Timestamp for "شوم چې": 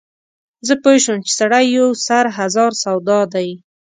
1.03-1.31